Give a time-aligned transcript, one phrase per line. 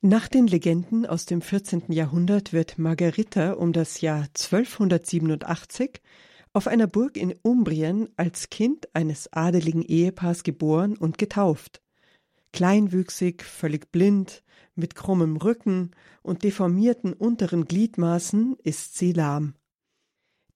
[0.00, 1.90] Nach den Legenden aus dem 14.
[1.90, 6.00] Jahrhundert wird Margherita um das Jahr 1287
[6.52, 11.82] auf einer Burg in Umbrien als Kind eines adeligen Ehepaars geboren und getauft.
[12.52, 14.44] Kleinwüchsig, völlig blind,
[14.76, 15.90] mit krummem Rücken
[16.22, 19.56] und deformierten unteren Gliedmaßen ist sie lahm.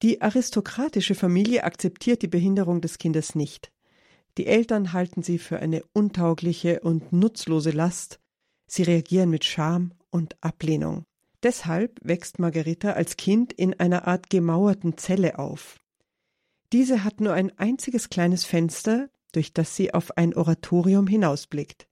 [0.02, 3.72] Die aristokratische Familie akzeptiert die Behinderung des Kindes nicht.
[4.38, 8.21] Die Eltern halten sie für eine untaugliche und nutzlose Last
[8.66, 11.04] Sie reagieren mit Scham und Ablehnung.
[11.42, 15.80] Deshalb wächst Margarita als Kind in einer Art gemauerten Zelle auf.
[16.72, 21.86] Diese hat nur ein einziges kleines Fenster, durch das sie auf ein Oratorium hinausblickt.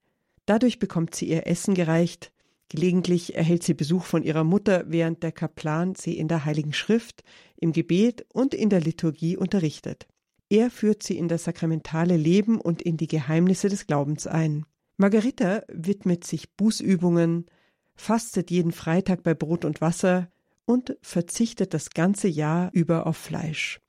[0.47, 2.33] Dadurch bekommt sie ihr Essen gereicht,
[2.69, 7.25] gelegentlich erhält sie Besuch von ihrer Mutter, während der Kaplan sie in der Heiligen Schrift,
[7.57, 10.07] im Gebet und in der Liturgie unterrichtet.
[10.49, 14.65] Er führt sie in das sakramentale Leben und in die Geheimnisse des Glaubens ein.
[15.01, 17.47] Margarita widmet sich Bußübungen,
[17.95, 20.31] fastet jeden Freitag bei Brot und Wasser
[20.67, 23.81] und verzichtet das ganze Jahr über auf Fleisch.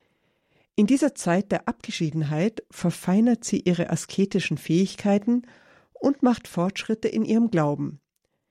[0.77, 5.41] In dieser Zeit der Abgeschiedenheit verfeinert sie ihre asketischen Fähigkeiten
[5.91, 7.99] und macht Fortschritte in ihrem Glauben.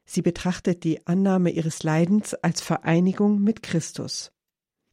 [0.05, 4.33] Sie betrachtet die Annahme ihres Leidens als Vereinigung mit Christus.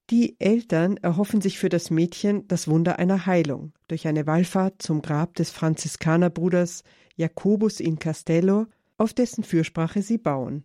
[0.09, 5.01] Die Eltern erhoffen sich für das Mädchen das Wunder einer Heilung durch eine Wallfahrt zum
[5.01, 6.83] Grab des Franziskanerbruders
[7.17, 10.63] Jakobus in Castello, auf dessen Fürsprache sie bauen.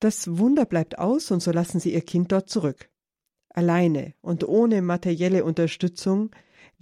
[0.00, 2.90] Das Wunder bleibt aus und so lassen sie ihr Kind dort zurück.
[3.50, 6.30] Alleine und ohne materielle Unterstützung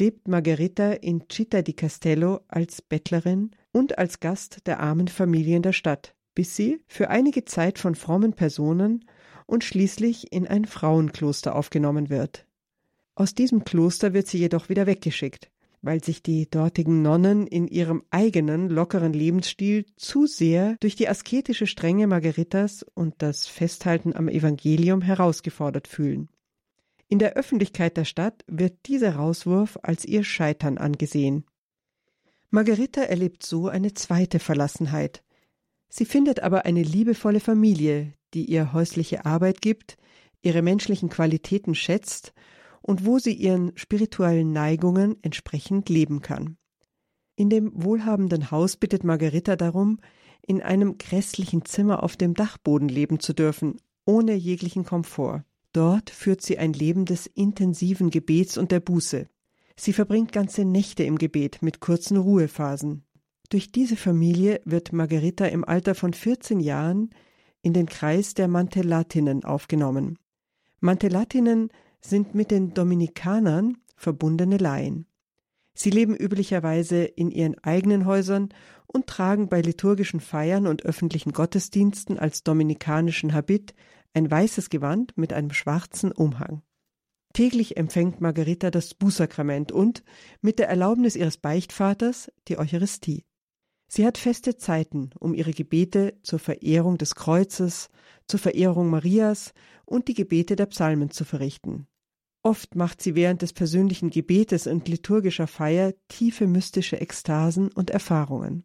[0.01, 5.73] lebt Margherita in Città di Castello als Bettlerin und als Gast der armen Familien der
[5.73, 9.05] Stadt, bis sie für einige Zeit von frommen Personen
[9.47, 12.47] und schließlich in ein Frauenkloster aufgenommen wird.
[13.15, 15.51] Aus diesem Kloster wird sie jedoch wieder weggeschickt,
[15.83, 21.67] weil sich die dortigen Nonnen in ihrem eigenen lockeren Lebensstil zu sehr durch die asketische
[21.67, 26.29] Strenge Margaritas und das Festhalten am Evangelium herausgefordert fühlen.
[27.09, 31.45] In der Öffentlichkeit der Stadt wird dieser Rauswurf als ihr Scheitern angesehen.
[32.51, 35.24] Margarita erlebt so eine zweite Verlassenheit.
[35.97, 39.97] Sie findet aber eine liebevolle Familie, die ihr häusliche Arbeit gibt,
[40.43, 42.35] ihre menschlichen Qualitäten schätzt
[42.83, 46.57] und wo sie ihren spirituellen Neigungen entsprechend leben kann.
[47.37, 50.01] In dem wohlhabenden Haus bittet Margarita darum,
[50.45, 55.45] in einem grässlichen Zimmer auf dem Dachboden leben zu dürfen, ohne jeglichen Komfort.
[55.73, 59.29] Dort führt sie ein Leben des intensiven Gebets und der Buße.
[59.77, 63.05] Sie verbringt ganze Nächte im Gebet mit kurzen Ruhephasen.
[63.51, 67.11] Durch diese Familie wird Margarita im Alter von 14 Jahren
[67.63, 70.19] in den Kreis der Mantellatinnen aufgenommen.
[70.81, 75.07] Mantellatinnen sind mit den Dominikanern verbundene Laien.
[75.75, 78.51] Sie leben üblicherweise in ihren eigenen Häusern
[78.87, 83.75] und tragen bei liturgischen Feiern und öffentlichen Gottesdiensten als dominikanischen Habit
[84.13, 86.63] ein weißes Gewand mit einem schwarzen Umhang.
[87.33, 90.05] Täglich empfängt Margarita das Bußsakrament und,
[90.41, 93.25] mit der Erlaubnis ihres Beichtvaters, die Eucharistie.
[93.87, 97.91] Sie hat feste Zeiten, um ihre Gebete zur Verehrung des Kreuzes,
[98.27, 99.53] zur Verehrung Marias
[99.85, 101.87] und die Gebete der Psalmen zu verrichten.
[102.43, 108.65] Oft macht sie während des persönlichen Gebetes und liturgischer Feier tiefe mystische Ekstasen und Erfahrungen.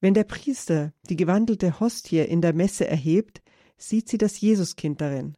[0.00, 3.42] Wenn der Priester die gewandelte Hostie in der Messe erhebt,
[3.76, 5.36] sieht sie das Jesuskind darin.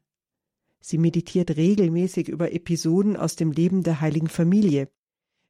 [0.81, 4.89] Sie meditiert regelmäßig über Episoden aus dem Leben der heiligen Familie,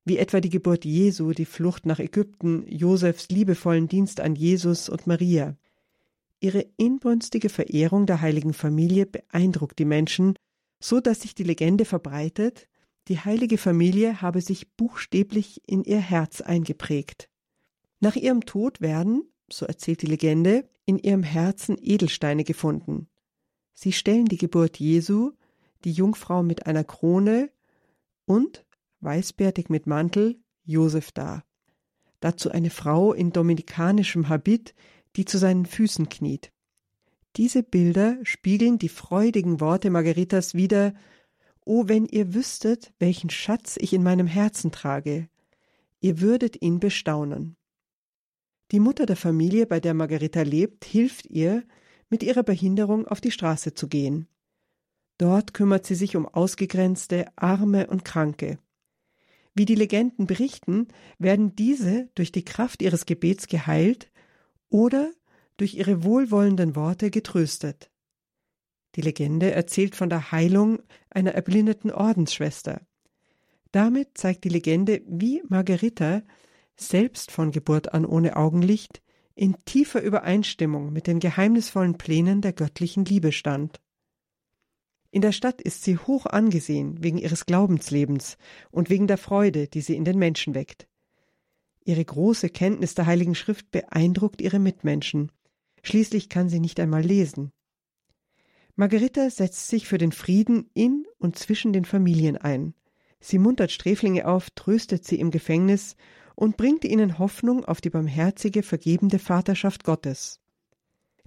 [0.05, 5.07] wie etwa die Geburt Jesu, die Flucht nach Ägypten, Josefs liebevollen Dienst an Jesus und
[5.07, 5.57] Maria.
[6.41, 10.35] Ihre inbrünstige Verehrung der heiligen Familie beeindruckt die Menschen
[10.81, 12.69] so dass sich die Legende verbreitet,
[13.09, 17.29] die heilige Familie habe sich buchstäblich in ihr Herz eingeprägt.
[18.01, 23.09] Nach ihrem Tod werden, so erzählt die Legende, in ihrem Herzen Edelsteine gefunden.
[23.75, 25.33] Sie stellen die Geburt Jesu,
[25.85, 27.51] die Jungfrau mit einer Krone
[28.25, 28.65] und,
[29.01, 31.45] weißbärtig mit Mantel, Josef dar.
[32.21, 34.75] Dazu eine Frau in dominikanischem Habit,
[35.17, 36.53] die zu seinen Füßen kniet.
[37.37, 40.95] Diese Bilder spiegeln die freudigen Worte Margaritas wider
[41.65, 45.29] O wenn ihr wüsstet, welchen Schatz ich in meinem Herzen trage,
[46.01, 47.57] ihr würdet ihn bestaunen.
[48.73, 51.65] Die Mutter der Familie, bei der Margarita lebt, hilft ihr,
[52.09, 54.27] mit ihrer Behinderung auf die Straße zu gehen.
[55.19, 58.59] Dort kümmert sie sich um Ausgegrenzte, Arme und Kranke.
[59.61, 64.11] Wie die Legenden berichten, werden diese durch die Kraft ihres Gebets geheilt
[64.71, 65.13] oder
[65.59, 67.91] durch ihre wohlwollenden Worte getröstet.
[68.95, 70.79] Die Legende erzählt von der Heilung
[71.11, 72.81] einer erblindeten Ordensschwester.
[73.71, 76.23] Damit zeigt die Legende, wie Margherita,
[76.75, 79.03] selbst von Geburt an ohne Augenlicht,
[79.35, 83.79] in tiefer Übereinstimmung mit den geheimnisvollen Plänen der göttlichen Liebe stand.
[85.13, 88.37] In der Stadt ist sie hoch angesehen wegen ihres Glaubenslebens
[88.71, 90.87] und wegen der Freude, die sie in den Menschen weckt.
[91.85, 95.33] Ihre große Kenntnis der Heiligen Schrift beeindruckt ihre Mitmenschen.
[95.83, 97.53] Schließlich kann sie nicht einmal lesen.
[98.77, 102.75] Margarita setzt sich für den Frieden in und zwischen den Familien ein.
[103.19, 105.97] Sie muntert Sträflinge auf, tröstet sie im Gefängnis
[106.35, 110.41] und bringt ihnen Hoffnung auf die barmherzige, vergebende Vaterschaft Gottes.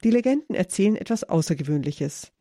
[0.04, 2.32] Die Legenden erzählen etwas Außergewöhnliches.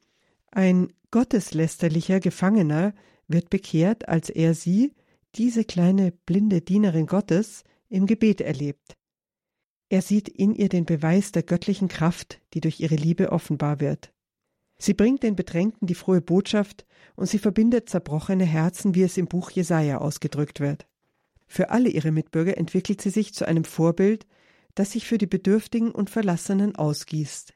[0.55, 2.95] Ein gotteslästerlicher Gefangener
[3.27, 4.95] wird bekehrt, als er sie,
[5.35, 8.97] diese kleine blinde Dienerin Gottes, im Gebet erlebt.
[9.89, 14.13] Er sieht in ihr den Beweis der göttlichen Kraft, die durch ihre Liebe offenbar wird.
[14.79, 19.29] Sie bringt den Bedrängten die frohe Botschaft und sie verbindet zerbrochene Herzen, wie es im
[19.29, 20.87] Buch Jesaja ausgedrückt wird.
[21.47, 24.27] Für alle ihre Mitbürger entwickelt sie sich zu einem Vorbild,
[24.75, 27.55] das sich für die Bedürftigen und Verlassenen ausgießt.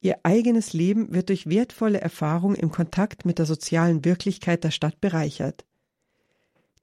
[0.00, 5.00] Ihr eigenes Leben wird durch wertvolle Erfahrung im Kontakt mit der sozialen Wirklichkeit der Stadt
[5.00, 5.64] bereichert.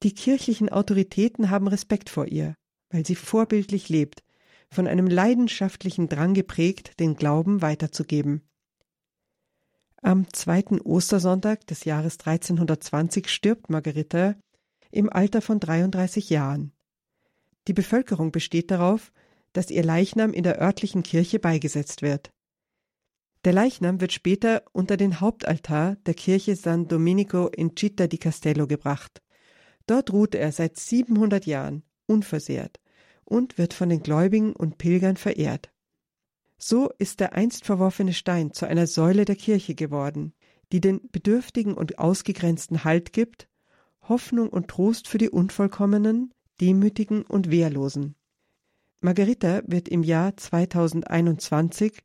[0.02, 2.56] Die kirchlichen Autoritäten haben Respekt vor ihr,
[2.90, 4.24] weil sie vorbildlich lebt,
[4.70, 8.42] von einem leidenschaftlichen Drang geprägt, den Glauben weiterzugeben.
[10.02, 14.36] Am zweiten Ostersonntag des Jahres 1320 stirbt Margarita
[14.92, 16.74] im Alter von 33 Jahren.
[17.70, 19.14] Die Bevölkerung besteht darauf,
[19.54, 22.32] dass ihr Leichnam in der örtlichen Kirche beigesetzt wird.
[23.44, 28.68] Der Leichnam wird später unter den Hauptaltar der Kirche San Domenico in Città di Castello
[28.68, 29.22] gebracht.
[29.86, 32.80] Dort ruht er seit 700 Jahren unversehrt
[33.26, 35.72] und wird von den Gläubigen und Pilgern verehrt.
[36.58, 40.34] So ist der einst verworfene Stein zu einer Säule der Kirche geworden,
[40.72, 43.50] die den Bedürftigen und Ausgegrenzten Halt gibt,
[44.08, 48.16] Hoffnung und Trost für die Unvollkommenen, Demütigen und Wehrlosen.
[49.02, 52.02] Margarita wird im Jahr 2021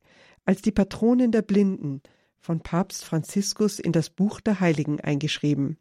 [0.49, 2.01] als die Patronin der Blinden
[2.39, 5.77] von Papst Franziskus in das Buch der Heiligen eingeschrieben.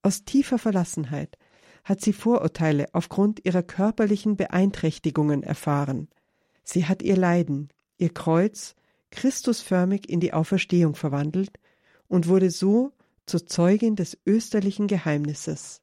[0.00, 1.36] Aus tiefer Verlassenheit
[1.82, 6.06] hat sie Vorurteile aufgrund ihrer körperlichen Beeinträchtigungen erfahren.
[6.62, 8.76] Sie hat ihr Leiden, ihr Kreuz,
[9.10, 11.58] Christusförmig in die Auferstehung verwandelt
[12.06, 12.92] und wurde so
[13.26, 15.82] zur Zeugin des österlichen Geheimnisses.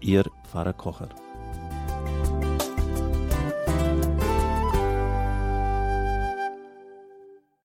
[0.00, 1.08] Ihr Pfarrer Kocher.